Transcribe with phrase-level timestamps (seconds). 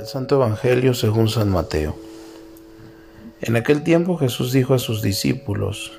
[0.00, 1.94] Del Santo Evangelio según San Mateo.
[3.42, 5.92] En aquel tiempo Jesús dijo a sus discípulos,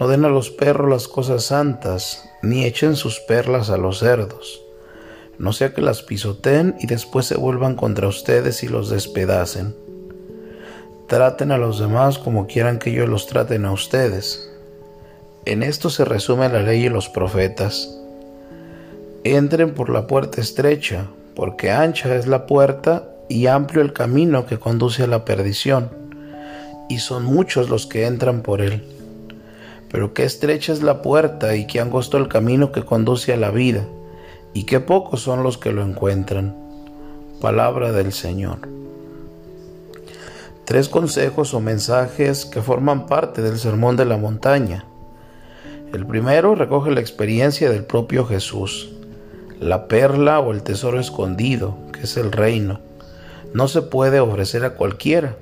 [0.00, 4.62] No den a los perros las cosas santas, ni echen sus perlas a los cerdos,
[5.38, 9.76] no sea que las pisoteen y después se vuelvan contra ustedes y los despedacen.
[11.06, 14.50] Traten a los demás como quieran que ellos los traten a ustedes.
[15.44, 17.96] En esto se resume la ley y los profetas.
[19.22, 24.58] Entren por la puerta estrecha, porque ancha es la puerta y amplio el camino que
[24.58, 25.90] conduce a la perdición,
[26.88, 28.84] y son muchos los que entran por él.
[29.90, 33.50] Pero qué estrecha es la puerta y qué angosto el camino que conduce a la
[33.50, 33.84] vida,
[34.52, 36.54] y qué pocos son los que lo encuentran.
[37.40, 38.68] Palabra del Señor.
[40.64, 44.86] Tres consejos o mensajes que forman parte del Sermón de la Montaña.
[45.92, 48.94] El primero recoge la experiencia del propio Jesús
[49.60, 52.80] la perla o el tesoro escondido, que es el reino,
[53.54, 55.36] no se puede ofrecer a cualquiera.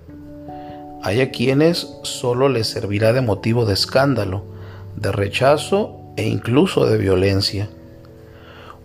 [1.02, 4.44] Hay a quienes solo les servirá de motivo de escándalo,
[4.96, 7.70] de rechazo e incluso de violencia.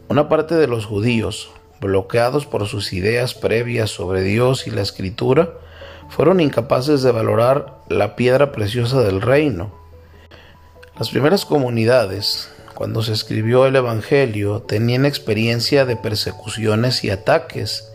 [0.07, 5.53] Una parte de los judíos, bloqueados por sus ideas previas sobre Dios y la escritura,
[6.09, 9.75] fueron incapaces de valorar la piedra preciosa del reino.
[10.97, 17.91] Las primeras comunidades, cuando se escribió el Evangelio, tenían experiencia de persecuciones y ataques,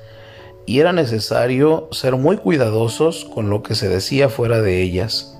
[0.66, 5.36] y era necesario ser muy cuidadosos con lo que se decía fuera de ellas.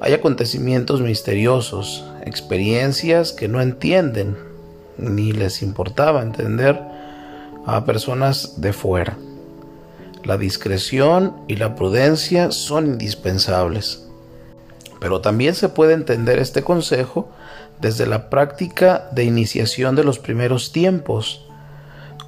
[0.00, 4.36] Hay acontecimientos misteriosos, experiencias que no entienden,
[4.96, 6.80] ni les importaba entender
[7.66, 9.16] a personas de fuera.
[10.24, 14.04] La discreción y la prudencia son indispensables.
[15.00, 17.28] Pero también se puede entender este consejo
[17.80, 21.47] desde la práctica de iniciación de los primeros tiempos,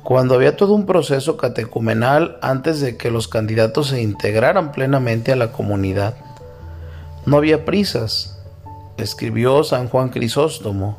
[0.03, 5.37] cuando había todo un proceso catecumenal antes de que los candidatos se integraran plenamente a
[5.37, 6.15] la comunidad.
[7.27, 8.39] No había prisas,
[8.97, 10.99] escribió San Juan Crisóstomo.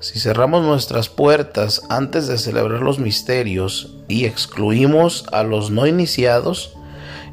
[0.00, 6.76] Si cerramos nuestras puertas antes de celebrar los misterios y excluimos a los no iniciados,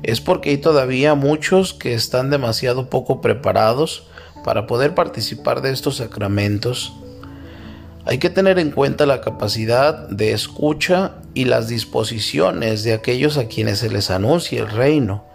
[0.03, 4.07] es porque hay todavía muchos que están demasiado poco preparados
[4.43, 6.93] para poder participar de estos sacramentos,
[8.05, 13.47] hay que tener en cuenta la capacidad de escucha y las disposiciones de aquellos a
[13.47, 15.25] quienes se les anuncia el reino,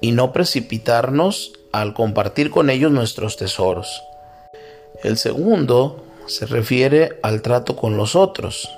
[0.00, 4.02] y no precipitarnos al compartir con ellos nuestros tesoros.
[5.02, 8.70] El segundo se refiere al trato con los otros.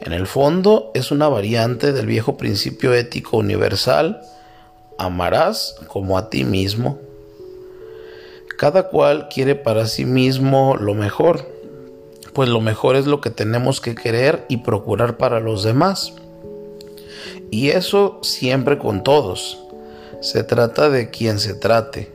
[0.00, 4.20] En el fondo es una variante del viejo principio ético universal,
[4.98, 6.98] amarás como a ti mismo.
[8.58, 11.48] Cada cual quiere para sí mismo lo mejor,
[12.32, 16.14] pues lo mejor es lo que tenemos que querer y procurar para los demás.
[17.50, 19.58] Y eso siempre con todos.
[20.20, 22.12] Se trata de quien se trate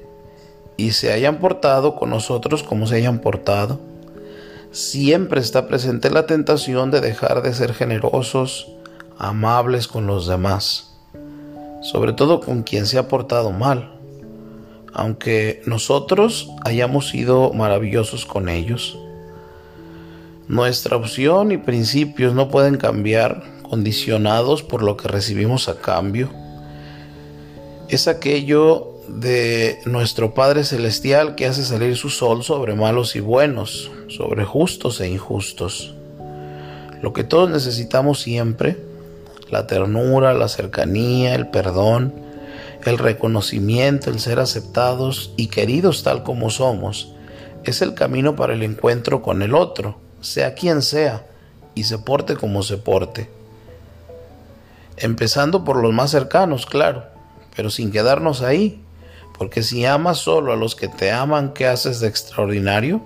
[0.78, 3.80] y se hayan portado con nosotros como se hayan portado.
[4.72, 8.72] Siempre está presente la tentación de dejar de ser generosos,
[9.18, 10.96] amables con los demás,
[11.82, 13.94] sobre todo con quien se ha portado mal
[14.94, 18.98] aunque nosotros hayamos sido maravillosos con ellos.
[20.54, 26.30] Nuestra opción y principios no pueden cambiar condicionados por lo que recibimos a cambio.
[27.90, 33.90] Es aquello de nuestro Padre Celestial que hace salir su sol sobre malos y buenos,
[34.10, 35.96] sobre justos e injustos.
[37.02, 38.78] Lo que todos necesitamos siempre,
[39.50, 42.14] la ternura, la cercanía, el perdón,
[42.86, 47.12] el reconocimiento, el ser aceptados y queridos tal como somos,
[47.64, 51.28] es el camino para el encuentro con el otro, sea quien sea,
[51.76, 53.30] y se porte como se porte.
[54.98, 57.04] Empezando por los más cercanos, claro,
[57.56, 58.82] pero sin quedarnos ahí,
[59.38, 63.02] porque si amas solo a los que te aman, ¿qué haces de extraordinario?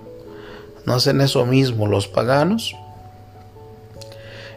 [0.85, 2.75] ¿No hacen eso mismo los paganos?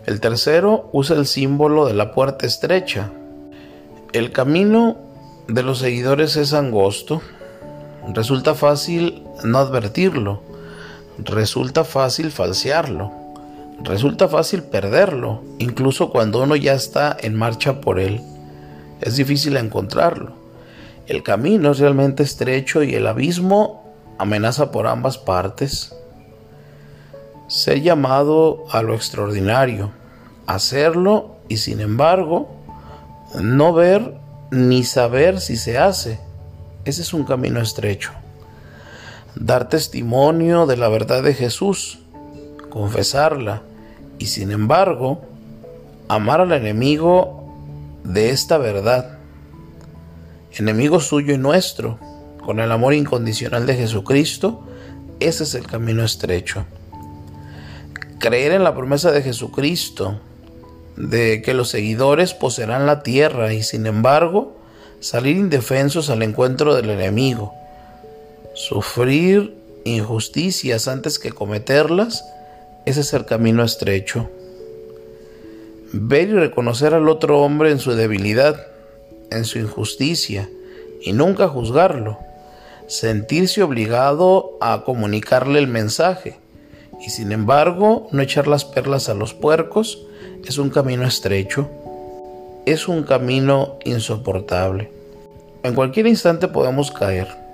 [0.07, 3.11] El tercero usa el símbolo de la puerta estrecha.
[4.13, 4.97] El camino
[5.49, 7.23] de los seguidores es angosto,
[8.13, 10.43] resulta fácil no advertirlo,
[11.25, 13.13] resulta fácil falsearlo,
[13.83, 18.21] resulta fácil perderlo, incluso cuando uno ya está en marcha por él.
[19.01, 20.33] Es difícil encontrarlo.
[21.07, 23.83] El camino es realmente estrecho y el abismo
[24.19, 25.95] amenaza por ambas partes.
[27.49, 29.91] Ser llamado a lo extraordinario,
[30.47, 32.49] hacerlo y sin embargo
[33.41, 34.15] no ver
[34.51, 36.21] ni saber si se hace.
[36.85, 38.13] Ese es un camino estrecho.
[39.35, 42.01] Dar testimonio de la verdad de Jesús,
[42.69, 43.63] confesarla
[44.19, 45.23] y sin embargo
[46.09, 47.41] amar al enemigo
[48.05, 49.19] de esta verdad,
[50.53, 51.99] enemigo suyo y nuestro,
[52.45, 54.65] con el amor incondicional de Jesucristo,
[55.21, 56.65] ese es el camino estrecho.
[58.19, 60.21] Creer en la promesa de Jesucristo,
[60.97, 64.57] de que los seguidores poseerán la tierra y sin embargo
[65.01, 67.55] salir indefensos al encuentro del enemigo,
[68.61, 69.55] sufrir
[69.85, 72.25] injusticias antes que cometerlas,
[72.85, 74.29] ese es el camino estrecho.
[75.93, 78.67] Ver y reconocer al otro hombre en su debilidad,
[79.31, 80.49] en su injusticia,
[81.01, 82.19] y nunca juzgarlo.
[82.87, 86.39] Sentirse obligado a comunicarle el mensaje,
[87.01, 90.05] y sin embargo no echar las perlas a los puercos,
[90.47, 91.69] es un camino estrecho,
[92.67, 94.93] es un camino insoportable.
[95.63, 97.50] En cualquier instante podemos caer.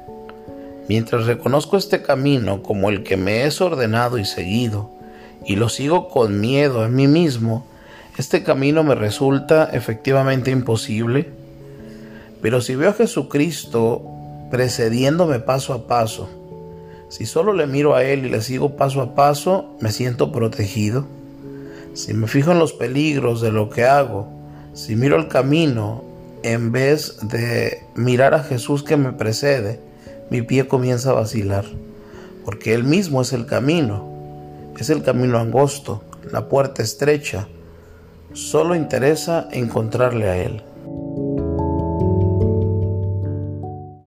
[0.88, 4.90] Mientras reconozco este camino como el que me es ordenado y seguido,
[5.44, 7.66] y lo sigo con miedo a mí mismo,
[8.18, 11.28] este camino me resulta efectivamente imposible.
[12.40, 14.02] Pero si veo a Jesucristo
[14.50, 16.28] precediéndome paso a paso,
[17.08, 21.06] si solo le miro a Él y le sigo paso a paso, me siento protegido.
[21.94, 24.28] Si me fijo en los peligros de lo que hago,
[24.74, 26.04] si miro el camino
[26.42, 29.80] en vez de mirar a Jesús que me precede,
[30.30, 31.64] mi pie comienza a vacilar,
[32.44, 34.04] porque Él mismo es el camino,
[34.78, 37.48] es el camino angosto, la puerta estrecha.
[38.32, 40.62] Solo interesa encontrarle a Él.